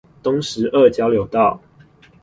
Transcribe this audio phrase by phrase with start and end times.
[0.23, 1.61] 東石二交流道